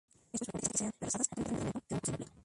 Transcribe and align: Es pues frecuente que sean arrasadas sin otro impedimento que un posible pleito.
Es 0.33 0.39
pues 0.39 0.49
frecuente 0.49 0.67
que 0.71 0.77
sean 0.79 0.91
arrasadas 0.99 1.27
sin 1.27 1.43
otro 1.43 1.49
impedimento 1.53 1.79
que 1.87 1.93
un 1.93 1.99
posible 1.99 2.17
pleito. 2.17 2.33